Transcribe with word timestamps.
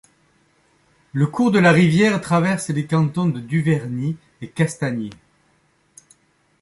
Le 1.13 1.27
cours 1.27 1.51
de 1.51 1.59
la 1.59 1.71
rivière 1.71 2.19
traverse 2.21 2.69
les 2.69 2.87
cantons 2.87 3.27
de 3.27 3.39
Duverny 3.39 4.17
et 4.41 4.47
Castagnier. 4.47 5.11